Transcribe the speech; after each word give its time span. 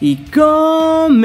y 0.00 0.16
comenzamos. 0.16 1.16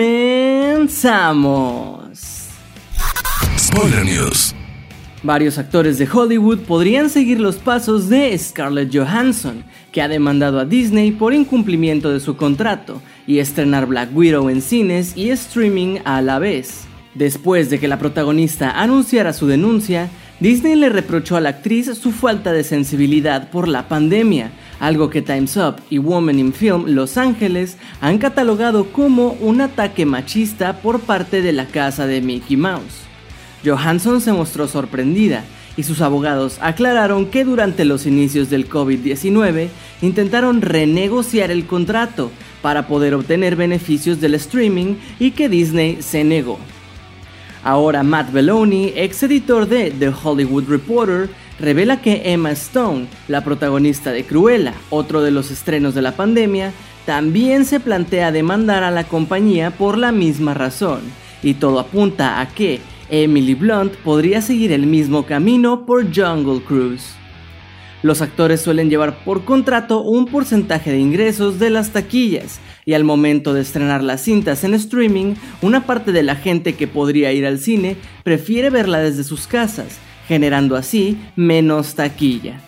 Spoiler 3.57 4.05
News. 4.05 4.55
Varios 5.23 5.59
actores 5.59 5.97
de 6.00 6.09
Hollywood 6.11 6.59
podrían 6.59 7.10
seguir 7.10 7.39
los 7.39 7.57
pasos 7.57 8.10
de 8.10 8.36
Scarlett 8.37 8.96
Johansson, 8.96 9.63
que 9.91 10.01
ha 10.01 10.07
demandado 10.07 10.60
a 10.60 10.65
Disney 10.65 11.11
por 11.11 11.33
incumplimiento 11.33 12.11
de 12.11 12.19
su 12.19 12.37
contrato 12.37 13.01
y 13.27 13.37
estrenar 13.37 13.86
Black 13.86 14.10
Widow 14.15 14.49
en 14.49 14.63
cines 14.63 15.15
y 15.15 15.29
streaming 15.29 15.99
a 16.05 16.21
la 16.21 16.39
vez. 16.39 16.85
Después 17.13 17.69
de 17.69 17.79
que 17.79 17.88
la 17.88 17.99
protagonista 17.99 18.71
anunciara 18.71 19.33
su 19.33 19.46
denuncia, 19.46 20.10
Disney 20.39 20.75
le 20.75 20.89
reprochó 20.89 21.38
a 21.38 21.41
la 21.41 21.49
actriz 21.49 21.91
su 21.96 22.11
falta 22.11 22.51
de 22.51 22.63
sensibilidad 22.63 23.51
por 23.51 23.68
la 23.68 23.88
pandemia, 23.88 24.51
algo 24.81 25.11
que 25.11 25.21
Time's 25.21 25.55
Up 25.57 25.75
y 25.91 25.99
Woman 25.99 26.39
in 26.39 26.53
Film 26.53 26.85
Los 26.87 27.15
Ángeles 27.15 27.77
han 28.01 28.17
catalogado 28.17 28.91
como 28.91 29.37
un 29.39 29.61
ataque 29.61 30.07
machista 30.07 30.81
por 30.81 30.99
parte 30.99 31.43
de 31.43 31.54
la 31.54 31.67
casa 31.67 32.07
de 32.07 32.19
Mickey 32.19 32.57
Mouse. 32.57 33.03
Johansson 33.63 34.19
se 34.21 34.33
mostró 34.33 34.67
sorprendida 34.67 35.43
y 35.77 35.83
sus 35.83 36.01
abogados 36.01 36.57
aclararon 36.61 37.27
que 37.27 37.45
durante 37.45 37.85
los 37.85 38.07
inicios 38.07 38.49
del 38.49 38.67
COVID-19 38.67 39.69
intentaron 40.01 40.61
renegociar 40.61 41.51
el 41.51 41.67
contrato 41.67 42.31
para 42.63 42.88
poder 42.88 43.13
obtener 43.13 43.55
beneficios 43.55 44.19
del 44.19 44.33
streaming 44.33 44.95
y 45.19 45.31
que 45.31 45.47
Disney 45.47 46.01
se 46.01 46.23
negó. 46.23 46.57
Ahora 47.63 48.01
Matt 48.01 48.31
Belloni, 48.31 48.93
ex 48.95 49.21
editor 49.21 49.67
de 49.67 49.91
The 49.91 50.09
Hollywood 50.09 50.67
Reporter, 50.67 51.29
revela 51.61 52.01
que 52.01 52.33
Emma 52.33 52.51
Stone, 52.51 53.07
la 53.27 53.43
protagonista 53.43 54.11
de 54.11 54.25
Cruella, 54.25 54.73
otro 54.89 55.21
de 55.21 55.31
los 55.31 55.51
estrenos 55.51 55.93
de 55.93 56.01
la 56.01 56.13
pandemia, 56.13 56.73
también 57.05 57.65
se 57.65 57.79
plantea 57.79 58.31
demandar 58.31 58.83
a 58.83 58.91
la 58.91 59.03
compañía 59.03 59.71
por 59.71 59.97
la 59.97 60.11
misma 60.11 60.53
razón, 60.53 61.01
y 61.43 61.53
todo 61.53 61.79
apunta 61.79 62.41
a 62.41 62.49
que 62.49 62.81
Emily 63.09 63.53
Blunt 63.53 63.93
podría 63.97 64.41
seguir 64.41 64.71
el 64.71 64.87
mismo 64.87 65.25
camino 65.25 65.85
por 65.85 66.05
Jungle 66.13 66.61
Cruise. 66.63 67.13
Los 68.03 68.21
actores 68.21 68.61
suelen 68.61 68.89
llevar 68.89 69.23
por 69.23 69.45
contrato 69.45 70.01
un 70.01 70.25
porcentaje 70.25 70.91
de 70.91 70.97
ingresos 70.97 71.59
de 71.59 71.69
las 71.69 71.91
taquillas, 71.91 72.59
y 72.85 72.93
al 72.93 73.03
momento 73.03 73.53
de 73.53 73.61
estrenar 73.61 74.03
las 74.03 74.21
cintas 74.21 74.63
en 74.63 74.73
streaming, 74.73 75.35
una 75.61 75.85
parte 75.85 76.11
de 76.11 76.23
la 76.23 76.35
gente 76.35 76.73
que 76.73 76.87
podría 76.87 77.31
ir 77.31 77.45
al 77.45 77.59
cine 77.59 77.97
prefiere 78.23 78.71
verla 78.71 78.99
desde 78.99 79.23
sus 79.23 79.45
casas, 79.45 79.99
generando 80.27 80.75
así 80.75 81.17
menos 81.36 81.95
taquilla. 81.95 82.59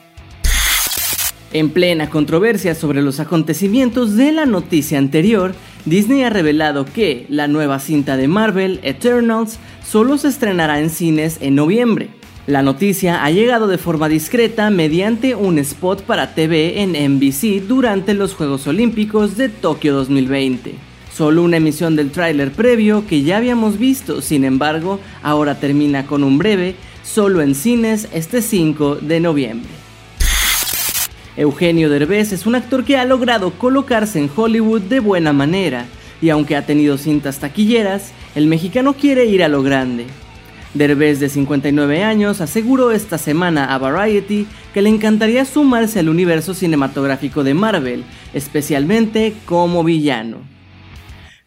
En 1.53 1.69
plena 1.69 2.09
controversia 2.09 2.73
sobre 2.73 3.03
los 3.03 3.19
acontecimientos 3.19 4.15
de 4.15 4.31
la 4.31 4.47
noticia 4.47 4.97
anterior, 4.97 5.53
Disney 5.85 6.23
ha 6.23 6.31
revelado 6.31 6.85
que 6.85 7.27
la 7.29 7.47
nueva 7.47 7.77
cinta 7.77 8.17
de 8.17 8.27
Marvel, 8.27 8.79
Eternals, 8.81 9.59
solo 9.85 10.17
se 10.17 10.29
estrenará 10.29 10.79
en 10.79 10.89
cines 10.89 11.37
en 11.41 11.53
noviembre. 11.53 12.09
La 12.47 12.61
noticia 12.61 13.23
ha 13.23 13.29
llegado 13.29 13.67
de 13.67 13.77
forma 13.77 14.09
discreta 14.09 14.69
mediante 14.69 15.35
un 15.35 15.59
spot 15.59 16.01
para 16.01 16.33
TV 16.33 16.81
en 16.81 16.91
NBC 16.91 17.67
durante 17.67 18.13
los 18.15 18.33
Juegos 18.33 18.65
Olímpicos 18.67 19.37
de 19.37 19.47
Tokio 19.47 19.93
2020. 19.93 20.73
Solo 21.15 21.43
una 21.43 21.57
emisión 21.57 21.95
del 21.95 22.09
tráiler 22.09 22.51
previo 22.51 23.05
que 23.07 23.21
ya 23.21 23.37
habíamos 23.37 23.77
visto, 23.77 24.21
sin 24.21 24.43
embargo, 24.43 24.99
ahora 25.21 25.59
termina 25.59 26.07
con 26.07 26.23
un 26.23 26.37
breve, 26.39 26.75
solo 27.03 27.41
en 27.41 27.53
cines 27.53 28.07
este 28.13 28.41
5 28.41 28.95
de 28.95 29.19
noviembre. 29.19 29.69
Eugenio 31.35 31.89
Derbez 31.89 32.31
es 32.31 32.45
un 32.45 32.55
actor 32.55 32.83
que 32.83 32.97
ha 32.97 33.05
logrado 33.05 33.51
colocarse 33.51 34.19
en 34.19 34.29
Hollywood 34.35 34.81
de 34.81 34.99
buena 34.99 35.33
manera, 35.33 35.85
y 36.21 36.29
aunque 36.29 36.55
ha 36.55 36.65
tenido 36.65 36.97
cintas 36.97 37.39
taquilleras, 37.39 38.11
el 38.35 38.47
mexicano 38.47 38.93
quiere 38.93 39.25
ir 39.25 39.43
a 39.43 39.47
lo 39.47 39.63
grande. 39.63 40.05
Derbez, 40.73 41.19
de 41.19 41.29
59 41.29 42.03
años, 42.03 42.41
aseguró 42.41 42.91
esta 42.91 43.17
semana 43.17 43.73
a 43.73 43.77
Variety 43.77 44.47
que 44.73 44.81
le 44.81 44.89
encantaría 44.89 45.45
sumarse 45.45 45.99
al 45.99 46.09
universo 46.09 46.53
cinematográfico 46.53 47.43
de 47.43 47.53
Marvel, 47.53 48.03
especialmente 48.33 49.33
como 49.45 49.83
villano. 49.83 50.52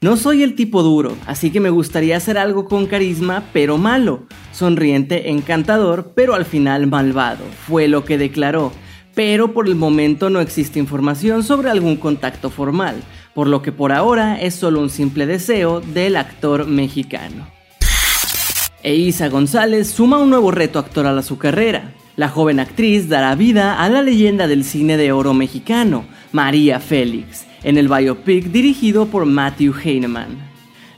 No 0.02 0.18
soy 0.18 0.42
el 0.42 0.54
tipo 0.54 0.82
duro, 0.82 1.16
así 1.26 1.50
que 1.50 1.58
me 1.58 1.70
gustaría 1.70 2.18
hacer 2.18 2.36
algo 2.36 2.66
con 2.66 2.86
carisma, 2.86 3.44
pero 3.54 3.78
malo, 3.78 4.24
sonriente, 4.52 5.30
encantador, 5.30 6.12
pero 6.14 6.34
al 6.34 6.44
final 6.44 6.86
malvado, 6.86 7.44
fue 7.66 7.88
lo 7.88 8.04
que 8.04 8.18
declaró. 8.18 8.72
Pero 9.14 9.54
por 9.54 9.66
el 9.66 9.74
momento 9.74 10.28
no 10.28 10.40
existe 10.40 10.78
información 10.78 11.42
sobre 11.42 11.70
algún 11.70 11.96
contacto 11.96 12.50
formal, 12.50 12.96
por 13.34 13.46
lo 13.46 13.62
que 13.62 13.72
por 13.72 13.90
ahora 13.90 14.38
es 14.38 14.54
solo 14.54 14.80
un 14.80 14.90
simple 14.90 15.24
deseo 15.24 15.80
del 15.80 16.16
actor 16.16 16.66
mexicano. 16.66 17.46
Eiza 18.82 19.30
González 19.30 19.88
suma 19.88 20.18
un 20.18 20.28
nuevo 20.28 20.50
reto 20.50 20.78
actoral 20.78 21.18
a 21.18 21.22
su 21.22 21.38
carrera. 21.38 21.94
La 22.16 22.28
joven 22.28 22.60
actriz 22.60 23.08
dará 23.08 23.34
vida 23.34 23.82
a 23.82 23.88
la 23.88 24.02
leyenda 24.02 24.46
del 24.46 24.62
cine 24.62 24.98
de 24.98 25.12
oro 25.12 25.32
mexicano, 25.32 26.04
María 26.32 26.80
Félix, 26.80 27.45
en 27.62 27.78
el 27.78 27.88
biopic 27.88 28.46
dirigido 28.46 29.06
por 29.06 29.26
Matthew 29.26 29.74
Heinemann. 29.82 30.36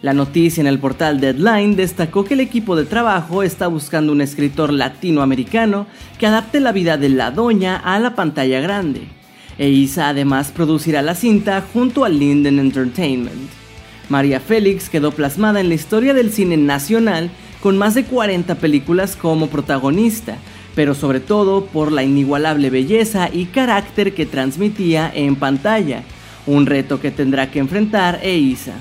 La 0.01 0.13
noticia 0.13 0.61
en 0.61 0.69
el 0.69 0.79
portal 0.79 1.21
Deadline 1.21 1.75
destacó 1.75 2.25
que 2.25 2.35
el 2.35 2.41
equipo 2.41 2.77
de 2.77 2.85
trabajo 2.85 3.43
está 3.43 3.67
buscando 3.67 4.13
un 4.13 4.21
escritor 4.21 4.73
latinoamericano 4.73 5.87
que 6.19 6.27
adapte 6.27 6.61
la 6.61 6.71
vida 6.71 6.97
de 6.97 7.09
la 7.09 7.33
doña 7.33 7.77
a 7.77 7.99
la 7.99 8.15
pantalla 8.15 8.61
grande. 8.61 9.09
Eiza 9.59 10.09
además 10.09 10.53
producirá 10.53 11.03
la 11.03 11.17
cinta 11.17 11.65
junto 11.73 12.05
a 12.05 12.09
Linden 12.09 12.61
Entertainment. 12.61 13.51
María 14.09 14.39
Félix 14.39 14.89
quedó 14.89 15.11
plasmada 15.11 15.61
en 15.61 15.69
la 15.69 15.75
historia 15.75 16.15
del 16.15 16.33
cine 16.33 16.57
nacional 16.57 17.31
con 17.61 17.77
más 17.77 17.95
de 17.95 18.05
40 18.05 18.55
películas 18.55 19.17
como 19.17 19.49
protagonista, 19.49 20.37
pero 20.77 20.95
sobre 20.95 21.19
todo 21.19 21.67
por 21.67 21.91
la 21.91 22.05
inigualable 22.05 22.71
belleza 22.71 23.29
y 23.33 23.47
carácter 23.47 24.15
que 24.15 24.27
transmitía 24.27 25.11
en 25.13 25.35
pantalla, 25.35 26.05
un 26.49 26.67
reto 26.67 27.01
que 27.01 27.11
tendrá 27.11 27.51
que 27.51 27.59
enfrentar 27.59 28.21
Eiza. 28.23 28.75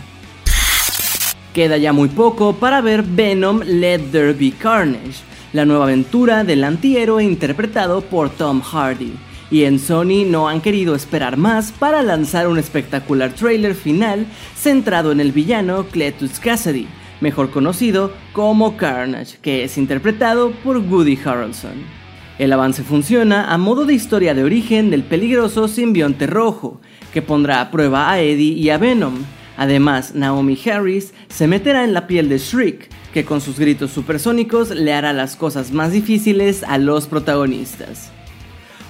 Queda 1.53 1.77
ya 1.77 1.91
muy 1.91 2.07
poco 2.09 2.53
para 2.53 2.81
ver 2.81 3.03
Venom 3.03 3.61
Let 3.65 3.99
There 4.11 4.33
Be 4.33 4.51
Carnage, 4.51 5.21
la 5.53 5.65
nueva 5.65 5.85
aventura 5.85 6.43
del 6.43 6.63
antihéroe 6.63 7.23
interpretado 7.23 8.01
por 8.01 8.29
Tom 8.29 8.61
Hardy, 8.61 9.13
y 9.51 9.63
en 9.63 9.79
Sony 9.79 10.25
no 10.25 10.47
han 10.47 10.61
querido 10.61 10.95
esperar 10.95 11.37
más 11.37 11.71
para 11.71 12.03
lanzar 12.03 12.47
un 12.47 12.57
espectacular 12.57 13.33
trailer 13.33 13.75
final 13.75 14.27
centrado 14.55 15.11
en 15.11 15.19
el 15.19 15.31
villano 15.31 15.85
Cletus 15.87 16.39
Cassidy, 16.39 16.87
mejor 17.21 17.49
conocido 17.49 18.11
como 18.33 18.77
Carnage, 18.77 19.37
que 19.41 19.63
es 19.63 19.77
interpretado 19.77 20.51
por 20.63 20.77
Woody 20.77 21.17
Harrelson. 21.23 21.97
El 22.37 22.53
avance 22.53 22.83
funciona 22.83 23.51
a 23.51 23.57
modo 23.57 23.85
de 23.85 23.95
historia 23.95 24.35
de 24.35 24.43
origen 24.43 24.91
del 24.91 25.03
peligroso 25.03 25.67
simbionte 25.67 26.27
rojo, 26.27 26.79
que 27.13 27.21
pondrá 27.21 27.61
a 27.61 27.71
prueba 27.71 28.11
a 28.11 28.19
Eddie 28.19 28.53
y 28.53 28.69
a 28.69 28.77
Venom. 28.77 29.15
Además, 29.57 30.13
Naomi 30.13 30.57
Harris 30.65 31.13
se 31.29 31.47
meterá 31.47 31.83
en 31.83 31.93
la 31.93 32.07
piel 32.07 32.29
de 32.29 32.37
Shriek, 32.37 32.89
que 33.13 33.25
con 33.25 33.41
sus 33.41 33.57
gritos 33.59 33.91
supersónicos 33.91 34.69
le 34.69 34.93
hará 34.93 35.13
las 35.13 35.35
cosas 35.35 35.71
más 35.71 35.91
difíciles 35.91 36.63
a 36.63 36.77
los 36.77 37.07
protagonistas. 37.07 38.11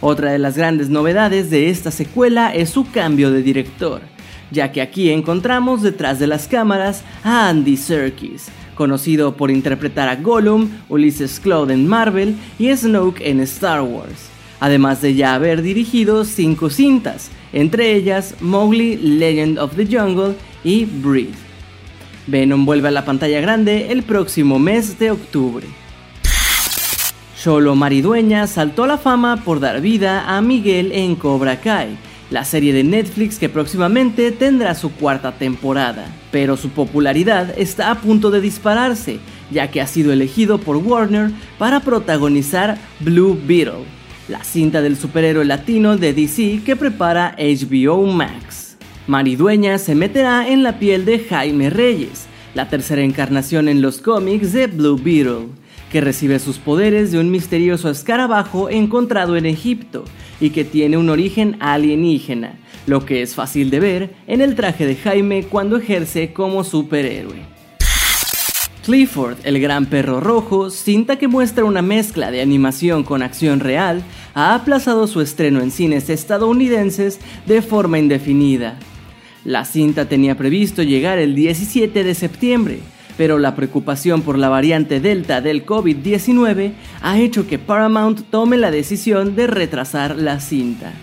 Otra 0.01 0.31
de 0.31 0.39
las 0.39 0.57
grandes 0.57 0.89
novedades 0.89 1.49
de 1.49 1.69
esta 1.69 1.91
secuela 1.91 2.53
es 2.53 2.69
su 2.69 2.89
cambio 2.91 3.31
de 3.31 3.41
director 3.41 4.01
ya 4.51 4.71
que 4.71 4.81
aquí 4.81 5.09
encontramos 5.09 5.81
detrás 5.81 6.19
de 6.19 6.27
las 6.27 6.47
cámaras 6.47 7.03
a 7.23 7.49
Andy 7.49 7.77
Serkis, 7.77 8.47
conocido 8.75 9.35
por 9.35 9.51
interpretar 9.51 10.07
a 10.09 10.15
Gollum, 10.15 10.69
Ulysses 10.89 11.39
Claude 11.39 11.73
en 11.73 11.87
Marvel 11.87 12.35
y 12.59 12.75
Snoke 12.75 13.21
en 13.21 13.39
Star 13.41 13.81
Wars, 13.81 14.29
además 14.59 15.01
de 15.01 15.15
ya 15.15 15.35
haber 15.35 15.61
dirigido 15.61 16.25
cinco 16.25 16.69
cintas, 16.69 17.29
entre 17.53 17.95
ellas 17.95 18.35
Mowgli, 18.41 18.97
Legend 18.97 19.59
of 19.59 19.75
the 19.75 19.85
Jungle 19.85 20.35
y 20.63 20.85
Breathe. 20.85 21.35
Venom 22.27 22.65
vuelve 22.65 22.89
a 22.89 22.91
la 22.91 23.05
pantalla 23.05 23.39
grande 23.39 23.91
el 23.91 24.03
próximo 24.03 24.59
mes 24.59 24.99
de 24.99 25.11
octubre. 25.11 25.65
Solo 27.35 27.75
Maridueña 27.75 28.47
saltó 28.47 28.83
a 28.83 28.87
la 28.87 28.97
fama 28.97 29.43
por 29.45 29.59
dar 29.59 29.79
vida 29.79 30.35
a 30.35 30.41
Miguel 30.41 30.91
en 30.91 31.15
Cobra 31.15 31.61
Kai, 31.61 31.97
la 32.29 32.43
serie 32.43 32.73
de 32.73 32.83
Netflix 32.83 33.39
que 33.39 33.47
próximamente 33.47 34.31
tendrá 34.31 34.75
su 34.75 34.91
cuarta 34.91 35.31
temporada, 35.31 36.07
pero 36.31 36.57
su 36.57 36.69
popularidad 36.69 37.57
está 37.57 37.91
a 37.91 38.01
punto 38.01 38.31
de 38.31 38.41
dispararse, 38.41 39.19
ya 39.49 39.71
que 39.71 39.79
ha 39.79 39.87
sido 39.87 40.11
elegido 40.11 40.57
por 40.57 40.75
Warner 40.77 41.31
para 41.57 41.79
protagonizar 41.79 42.77
Blue 42.99 43.39
Beetle, 43.47 43.85
la 44.27 44.43
cinta 44.43 44.81
del 44.81 44.97
superhéroe 44.97 45.45
latino 45.45 45.97
de 45.97 46.13
DC 46.13 46.61
que 46.65 46.75
prepara 46.75 47.35
HBO 47.37 48.05
Max. 48.05 48.77
Maridueña 49.07 49.77
se 49.77 49.95
meterá 49.95 50.49
en 50.49 50.63
la 50.63 50.79
piel 50.79 51.05
de 51.05 51.19
Jaime 51.19 51.69
Reyes, 51.69 52.27
la 52.53 52.69
tercera 52.69 53.03
encarnación 53.03 53.69
en 53.69 53.81
los 53.81 53.99
cómics 53.99 54.51
de 54.51 54.67
Blue 54.67 54.99
Beetle, 55.01 55.47
que 55.91 56.01
recibe 56.01 56.39
sus 56.39 56.57
poderes 56.57 57.11
de 57.11 57.19
un 57.19 57.31
misterioso 57.31 57.89
escarabajo 57.89 58.69
encontrado 58.69 59.37
en 59.37 59.45
Egipto 59.45 60.03
y 60.41 60.49
que 60.49 60.65
tiene 60.65 60.97
un 60.97 61.09
origen 61.09 61.55
alienígena, 61.61 62.55
lo 62.85 63.05
que 63.05 63.21
es 63.21 63.33
fácil 63.33 63.69
de 63.69 63.79
ver 63.79 64.15
en 64.27 64.41
el 64.41 64.55
traje 64.55 64.85
de 64.85 64.95
Jaime 64.95 65.43
cuando 65.43 65.77
ejerce 65.77 66.33
como 66.33 66.65
superhéroe. 66.65 67.56
Clifford, 68.87 69.39
el 69.43 69.59
gran 69.59 69.87
perro 69.87 70.21
rojo, 70.21 70.69
cinta 70.69 71.17
que 71.17 71.27
muestra 71.27 71.65
una 71.65 71.81
mezcla 71.81 72.31
de 72.31 72.41
animación 72.41 73.03
con 73.03 73.21
acción 73.21 73.59
real, 73.59 74.01
ha 74.33 74.55
aplazado 74.55 75.07
su 75.07 75.19
estreno 75.19 75.59
en 75.59 75.71
cines 75.71 76.09
estadounidenses 76.09 77.19
de 77.45 77.61
forma 77.61 77.99
indefinida. 77.99 78.79
La 79.43 79.65
cinta 79.65 80.07
tenía 80.07 80.37
previsto 80.37 80.83
llegar 80.83 81.17
el 81.17 81.35
17 81.35 82.01
de 82.05 82.15
septiembre, 82.15 82.79
pero 83.17 83.39
la 83.39 83.55
preocupación 83.57 84.21
por 84.21 84.37
la 84.37 84.47
variante 84.47 85.01
Delta 85.01 85.41
del 85.41 85.65
COVID-19 85.65 86.71
ha 87.01 87.19
hecho 87.19 87.45
que 87.45 87.59
Paramount 87.59 88.29
tome 88.29 88.55
la 88.55 88.71
decisión 88.71 89.35
de 89.35 89.47
retrasar 89.47 90.15
la 90.15 90.39
cinta. 90.39 90.93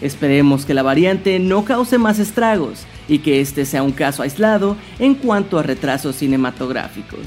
Esperemos 0.00 0.66
que 0.66 0.74
la 0.74 0.82
variante 0.82 1.38
no 1.38 1.64
cause 1.64 1.98
más 1.98 2.18
estragos 2.18 2.86
y 3.08 3.18
que 3.18 3.40
este 3.40 3.64
sea 3.64 3.82
un 3.82 3.92
caso 3.92 4.22
aislado 4.22 4.76
en 4.98 5.14
cuanto 5.14 5.58
a 5.58 5.62
retrasos 5.62 6.16
cinematográficos. 6.16 7.20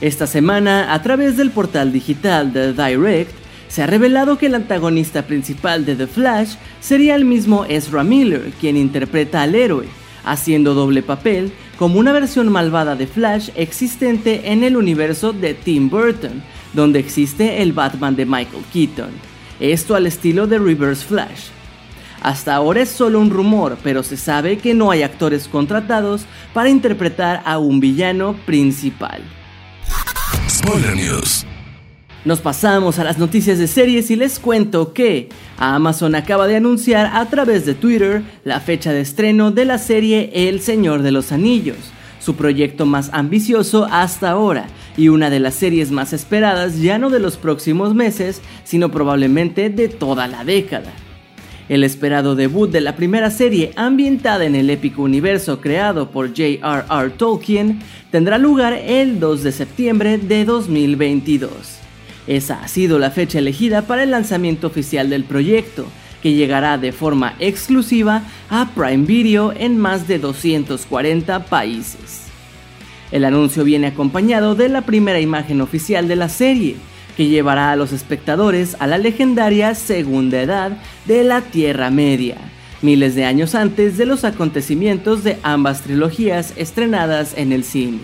Esta 0.00 0.26
semana, 0.26 0.94
a 0.94 1.02
través 1.02 1.36
del 1.36 1.50
portal 1.50 1.92
digital 1.92 2.52
de 2.52 2.72
Direct, 2.72 3.32
se 3.68 3.82
ha 3.82 3.86
revelado 3.86 4.38
que 4.38 4.46
el 4.46 4.54
antagonista 4.54 5.22
principal 5.22 5.84
de 5.84 5.96
The 5.96 6.06
Flash 6.06 6.54
sería 6.80 7.14
el 7.14 7.24
mismo 7.24 7.64
Ezra 7.64 8.04
Miller, 8.04 8.52
quien 8.60 8.76
interpreta 8.76 9.42
al 9.42 9.54
héroe, 9.54 9.86
haciendo 10.24 10.74
doble 10.74 11.02
papel 11.02 11.52
como 11.78 11.98
una 11.98 12.12
versión 12.12 12.50
malvada 12.50 12.96
de 12.96 13.06
Flash 13.06 13.50
existente 13.54 14.52
en 14.52 14.64
el 14.64 14.76
universo 14.76 15.32
de 15.32 15.54
Tim 15.54 15.90
Burton, 15.90 16.42
donde 16.72 16.98
existe 16.98 17.62
el 17.62 17.72
Batman 17.72 18.16
de 18.16 18.26
Michael 18.26 18.64
Keaton. 18.72 19.10
Esto 19.60 19.94
al 19.96 20.06
estilo 20.06 20.46
de 20.46 20.58
Reverse 20.58 21.04
Flash. 21.04 21.48
Hasta 22.22 22.54
ahora 22.54 22.82
es 22.82 22.88
solo 22.88 23.20
un 23.20 23.30
rumor, 23.30 23.76
pero 23.82 24.02
se 24.02 24.16
sabe 24.16 24.58
que 24.58 24.74
no 24.74 24.90
hay 24.90 25.02
actores 25.02 25.48
contratados 25.48 26.26
para 26.52 26.68
interpretar 26.68 27.42
a 27.44 27.58
un 27.58 27.80
villano 27.80 28.34
principal. 28.44 29.22
Spoiler 30.48 30.96
News. 30.96 31.46
Nos 32.24 32.40
pasamos 32.40 32.98
a 32.98 33.04
las 33.04 33.18
noticias 33.18 33.58
de 33.58 33.68
series 33.68 34.10
y 34.10 34.16
les 34.16 34.38
cuento 34.38 34.92
que 34.92 35.28
Amazon 35.56 36.14
acaba 36.14 36.46
de 36.46 36.56
anunciar 36.56 37.10
a 37.14 37.24
través 37.26 37.64
de 37.64 37.74
Twitter 37.74 38.22
la 38.44 38.60
fecha 38.60 38.92
de 38.92 39.00
estreno 39.00 39.50
de 39.52 39.64
la 39.64 39.78
serie 39.78 40.30
El 40.34 40.60
Señor 40.60 41.02
de 41.02 41.12
los 41.12 41.30
Anillos, 41.30 41.78
su 42.20 42.34
proyecto 42.34 42.86
más 42.86 43.10
ambicioso 43.12 43.86
hasta 43.90 44.30
ahora 44.30 44.66
y 44.98 45.08
una 45.08 45.30
de 45.30 45.38
las 45.38 45.54
series 45.54 45.92
más 45.92 46.12
esperadas 46.12 46.80
ya 46.80 46.98
no 46.98 47.08
de 47.08 47.20
los 47.20 47.36
próximos 47.36 47.94
meses, 47.94 48.42
sino 48.64 48.90
probablemente 48.90 49.70
de 49.70 49.88
toda 49.88 50.26
la 50.26 50.44
década. 50.44 50.92
El 51.68 51.84
esperado 51.84 52.34
debut 52.34 52.70
de 52.70 52.80
la 52.80 52.96
primera 52.96 53.30
serie 53.30 53.72
ambientada 53.76 54.44
en 54.44 54.56
el 54.56 54.68
épico 54.70 55.02
universo 55.02 55.60
creado 55.60 56.10
por 56.10 56.28
J.R.R. 56.28 57.10
Tolkien 57.10 57.80
tendrá 58.10 58.38
lugar 58.38 58.72
el 58.72 59.20
2 59.20 59.44
de 59.44 59.52
septiembre 59.52 60.18
de 60.18 60.44
2022. 60.44 61.50
Esa 62.26 62.62
ha 62.62 62.68
sido 62.68 62.98
la 62.98 63.10
fecha 63.10 63.38
elegida 63.38 63.82
para 63.82 64.02
el 64.02 64.10
lanzamiento 64.10 64.66
oficial 64.66 65.10
del 65.10 65.24
proyecto, 65.24 65.86
que 66.22 66.32
llegará 66.32 66.76
de 66.76 66.90
forma 66.90 67.34
exclusiva 67.38 68.22
a 68.50 68.70
Prime 68.74 69.06
Video 69.06 69.52
en 69.52 69.78
más 69.78 70.08
de 70.08 70.18
240 70.18 71.44
países. 71.44 72.27
El 73.10 73.24
anuncio 73.24 73.64
viene 73.64 73.86
acompañado 73.86 74.54
de 74.54 74.68
la 74.68 74.82
primera 74.82 75.20
imagen 75.20 75.60
oficial 75.60 76.08
de 76.08 76.16
la 76.16 76.28
serie, 76.28 76.76
que 77.16 77.26
llevará 77.26 77.72
a 77.72 77.76
los 77.76 77.92
espectadores 77.92 78.76
a 78.78 78.86
la 78.86 78.98
legendaria 78.98 79.74
Segunda 79.74 80.40
Edad 80.40 80.78
de 81.06 81.24
la 81.24 81.40
Tierra 81.40 81.90
Media, 81.90 82.36
miles 82.82 83.14
de 83.14 83.24
años 83.24 83.54
antes 83.54 83.96
de 83.96 84.06
los 84.06 84.24
acontecimientos 84.24 85.24
de 85.24 85.38
ambas 85.42 85.82
trilogías 85.82 86.52
estrenadas 86.56 87.32
en 87.36 87.52
el 87.52 87.64
cine. 87.64 87.98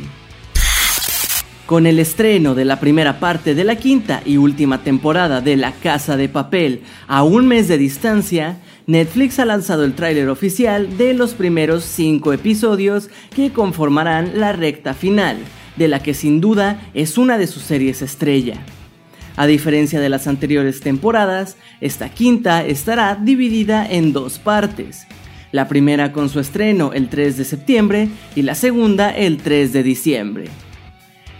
Con 1.66 1.86
el 1.86 1.98
estreno 1.98 2.54
de 2.54 2.64
la 2.64 2.80
primera 2.80 3.20
parte 3.20 3.54
de 3.54 3.64
la 3.64 3.76
quinta 3.76 4.20
y 4.24 4.36
última 4.36 4.82
temporada 4.82 5.40
de 5.40 5.56
La 5.56 5.72
Casa 5.72 6.16
de 6.16 6.28
Papel 6.28 6.82
a 7.06 7.22
un 7.22 7.46
mes 7.46 7.68
de 7.68 7.78
distancia, 7.78 8.58
Netflix 8.86 9.38
ha 9.38 9.46
lanzado 9.46 9.84
el 9.84 9.94
tráiler 9.94 10.28
oficial 10.28 10.98
de 10.98 11.14
los 11.14 11.32
primeros 11.32 11.84
cinco 11.84 12.34
episodios 12.34 13.08
que 13.34 13.50
conformarán 13.50 14.38
la 14.38 14.52
recta 14.52 14.92
final, 14.92 15.38
de 15.76 15.88
la 15.88 16.02
que 16.02 16.12
sin 16.12 16.42
duda 16.42 16.82
es 16.92 17.16
una 17.16 17.38
de 17.38 17.46
sus 17.46 17.62
series 17.62 18.02
estrella. 18.02 18.58
A 19.36 19.46
diferencia 19.46 20.00
de 20.00 20.10
las 20.10 20.26
anteriores 20.26 20.80
temporadas, 20.80 21.56
esta 21.80 22.10
quinta 22.10 22.64
estará 22.64 23.14
dividida 23.14 23.86
en 23.90 24.12
dos 24.12 24.38
partes. 24.38 25.06
La 25.50 25.66
primera 25.66 26.12
con 26.12 26.28
su 26.28 26.38
estreno 26.38 26.92
el 26.92 27.08
3 27.08 27.38
de 27.38 27.44
septiembre 27.44 28.08
y 28.36 28.42
la 28.42 28.54
segunda 28.54 29.10
el 29.10 29.38
3 29.38 29.72
de 29.72 29.82
diciembre. 29.82 30.44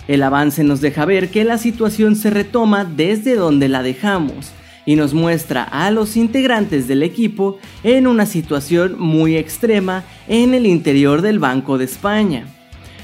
El 0.09 0.23
avance 0.23 0.65
nos 0.65 0.81
deja 0.81 1.05
ver 1.05 1.29
que 1.29 1.45
la 1.45 1.59
situación 1.59 2.17
se 2.17 2.31
retoma 2.31 2.85
desde 2.85 3.35
donde 3.35 3.69
la 3.69 3.83
dejamos 3.83 4.53
y 4.87 4.97
nos 4.97 5.15
muestra 5.15 5.65
a 5.65 5.91
los 5.91 6.17
integrantes 6.17 6.89
del 6.89 7.03
equipo 7.03 7.59
en 7.83 8.07
una 8.07 8.27
situación 8.27 8.97
muy 8.99 9.37
extrema 9.37 10.05
en 10.29 10.55
el 10.55 10.67
interior 10.67 11.23
del 11.23 11.39
Banco 11.39 11.79
de 11.79 11.85
España. 11.85 12.47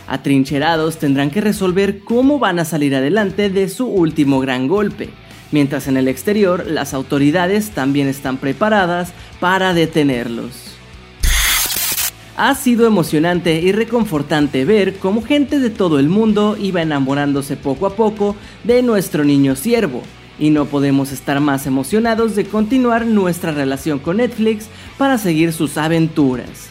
Atrincherados 0.07 0.99
tendrán 0.99 1.31
que 1.31 1.41
resolver 1.41 2.01
cómo 2.01 2.39
van 2.39 2.59
a 2.59 2.65
salir 2.65 2.95
adelante 2.95 3.49
de 3.49 3.69
su 3.69 3.87
último 3.87 4.41
gran 4.41 4.67
golpe, 4.67 5.11
mientras 5.53 5.87
en 5.87 5.97
el 5.97 6.09
exterior 6.09 6.67
las 6.67 6.95
autoridades 6.95 7.71
también 7.71 8.09
están 8.09 8.37
preparadas 8.37 9.13
para 9.39 9.73
detenerlos. 9.73 10.71
Ha 12.37 12.55
sido 12.55 12.87
emocionante 12.87 13.61
y 13.61 13.71
reconfortante 13.71 14.65
ver 14.65 14.95
cómo 14.95 15.23
gente 15.23 15.59
de 15.59 15.69
todo 15.71 15.99
el 15.99 16.09
mundo 16.09 16.57
iba 16.59 16.81
enamorándose 16.81 17.57
poco 17.57 17.87
a 17.87 17.95
poco 17.95 18.35
de 18.65 18.83
nuestro 18.83 19.25
niño 19.25 19.57
siervo, 19.57 20.03
y 20.41 20.51
no 20.51 20.65
podemos 20.65 21.13
estar 21.13 21.39
más 21.39 21.67
emocionados 21.67 22.35
de 22.35 22.47
continuar 22.47 23.07
nuestra 23.07 23.53
relación 23.53 23.99
con 23.99 24.17
Netflix 24.17 24.69
para 24.99 25.19
seguir 25.19 25.53
sus 25.53 25.77
aventuras. 25.77 26.71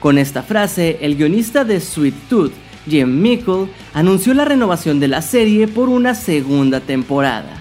Con 0.00 0.16
esta 0.16 0.44
frase, 0.44 0.98
el 1.00 1.16
guionista 1.16 1.64
de 1.64 1.80
Sweet 1.80 2.14
Tooth, 2.30 2.52
Jim 2.88 3.20
Mickle, 3.20 3.66
anunció 3.92 4.32
la 4.32 4.44
renovación 4.44 5.00
de 5.00 5.08
la 5.08 5.20
serie 5.20 5.66
por 5.66 5.88
una 5.88 6.14
segunda 6.14 6.80
temporada. 6.80 7.60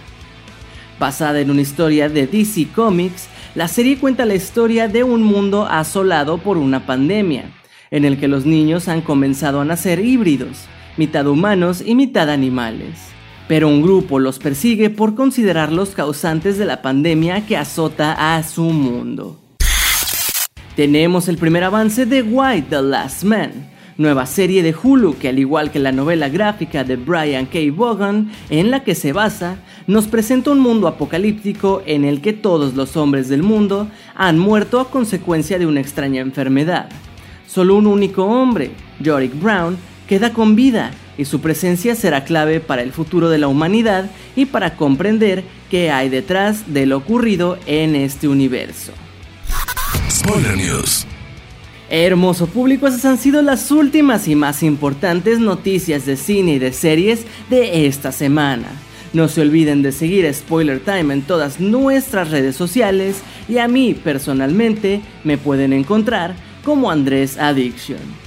Basada 1.00 1.40
en 1.40 1.50
una 1.50 1.62
historia 1.62 2.08
de 2.08 2.28
DC 2.28 2.68
Comics, 2.76 3.28
la 3.56 3.68
serie 3.68 3.98
cuenta 3.98 4.26
la 4.26 4.36
historia 4.36 4.88
de 4.88 5.04
un 5.04 5.24
mundo 5.24 5.66
asolado 5.66 6.38
por 6.38 6.58
una 6.58 6.86
pandemia, 6.86 7.52
en 7.90 8.06
el 8.06 8.20
que 8.20 8.28
los 8.28 8.46
niños 8.46 8.88
han 8.88 9.02
comenzado 9.02 9.62
a 9.62 9.66
nacer 9.66 10.06
híbridos, 10.06 10.66
mitad 10.98 11.26
humanos 11.26 11.82
y 11.84 11.96
mitad 11.96 12.30
animales. 12.30 13.17
Pero 13.48 13.70
un 13.70 13.82
grupo 13.82 14.20
los 14.20 14.39
persigue 14.39 14.89
por 14.89 15.16
considerarlos 15.16 15.92
causantes 15.92 16.58
de 16.58 16.66
la 16.66 16.82
pandemia 16.82 17.46
que 17.46 17.56
azota 17.56 18.36
a 18.36 18.44
su 18.44 18.63
mundo. 18.63 19.39
Tenemos 20.75 21.27
el 21.27 21.38
primer 21.38 21.63
avance 21.63 22.06
de 22.06 22.22
White 22.22 22.68
the 22.70 22.82
Last 22.82 23.24
Man, 23.24 23.51
nueva 23.98 24.25
serie 24.25 24.62
de 24.63 24.75
Hulu 24.75 25.18
que 25.18 25.30
al 25.30 25.39
igual 25.39 25.72
que 25.72 25.80
la 25.80 25.92
novela 25.92 26.30
gráfica 26.30 26.84
de 26.84 26.98
Brian 26.98 27.46
K. 27.46 27.60
Vaughan, 27.74 28.32
en 28.50 28.70
la 28.70 28.84
que 28.84 28.96
se 28.96 29.13
basa, 29.13 29.58
nos 29.88 30.08
presenta 30.08 30.51
un 30.51 30.60
mundo 30.60 30.88
apocalíptico 30.88 31.82
en 31.86 32.04
el 32.04 32.22
que 32.22 32.34
todos 32.34 32.75
los 32.75 32.98
hombres 32.98 33.30
del 33.30 33.44
mundo 33.44 33.88
han 34.13 34.38
muerto 34.38 34.80
a 34.80 34.92
consecuencia 34.92 35.58
de 35.58 35.66
una 35.66 35.80
extraña 35.80 36.22
enfermedad. 36.22 36.89
Solo 37.48 37.75
un 37.75 37.88
único 37.88 38.25
hombre, 38.25 38.72
Yorick 39.00 39.39
Brown, 39.42 39.77
queda 40.08 40.34
con 40.34 40.56
vida 40.56 40.92
y 41.18 41.26
su 41.26 41.42
presencia 41.42 41.96
será 41.96 42.24
clave 42.24 42.60
para 42.60 42.82
el 42.82 42.92
futuro 42.92 43.30
de 43.30 43.38
la 43.38 43.48
humanidad 43.48 44.10
y 44.36 44.46
para 44.46 44.76
comprender 44.76 45.44
qué 45.70 45.92
hay 45.92 46.10
detrás 46.10 46.74
de 46.74 46.86
lo 46.86 46.98
ocurrido 46.98 47.58
en 47.66 47.96
este 47.96 48.28
universo. 48.28 48.92
Spoiler 50.10 50.58
News. 50.58 51.06
Hermoso 51.90 52.48
público, 52.48 52.88
esas 52.88 53.06
han 53.06 53.18
sido 53.18 53.42
las 53.42 53.72
últimas 53.72 54.28
y 54.28 54.36
más 54.36 54.62
importantes 54.62 55.40
noticias 55.40 56.06
de 56.06 56.18
cine 56.18 56.56
y 56.56 56.60
de 56.60 56.74
series 56.74 57.26
de 57.50 57.88
esta 57.88 58.12
semana. 58.12 58.68
No 59.14 59.30
se 59.30 59.42
olviden 59.42 59.82
de 59.82 59.94
seguir 59.94 60.32
Spoiler 60.34 60.82
Time 60.82 61.14
en 61.14 61.22
todas 61.22 61.62
nuestras 61.62 62.30
redes 62.30 62.58
sociales 62.58 63.22
y 63.48 63.60
a 63.60 63.70
mí 63.70 63.94
personalmente 63.94 65.02
me 65.24 65.38
pueden 65.38 65.72
encontrar 65.72 66.36
como 66.66 66.92
Andrés 66.92 67.38
Addiction. 67.38 68.27